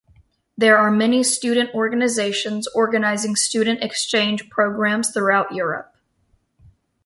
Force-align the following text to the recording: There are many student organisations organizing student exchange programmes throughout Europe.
There 0.57 0.79
are 0.79 0.89
many 0.89 1.21
student 1.21 1.75
organisations 1.75 2.65
organizing 2.73 3.35
student 3.35 3.83
exchange 3.83 4.49
programmes 4.49 5.11
throughout 5.13 5.51
Europe. 5.53 5.93